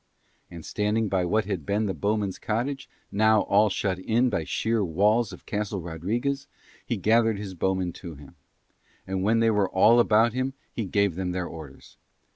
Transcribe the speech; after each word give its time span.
And 0.49 0.65
standing 0.65 1.09
by 1.09 1.25
what 1.25 1.45
had 1.45 1.63
been 1.63 1.85
the 1.85 1.93
bowmen's 1.93 2.39
cottage, 2.39 2.89
now 3.11 3.41
all 3.41 3.69
shut 3.69 3.99
in 3.99 4.31
by 4.31 4.45
sheer 4.45 4.83
walls 4.83 5.31
of 5.31 5.45
Castle 5.45 5.79
Rodriguez, 5.79 6.47
he 6.83 6.97
gathered 6.97 7.37
his 7.37 7.53
bowmen 7.53 7.93
to 8.01 8.15
him. 8.15 8.35
And 9.05 9.21
when 9.21 9.41
they 9.41 9.51
were 9.51 9.69
all 9.69 9.99
about 9.99 10.33
him 10.33 10.55
he 10.73 10.85
gave 10.87 11.13
them 11.13 11.33
their 11.33 11.45
orders. 11.45 11.97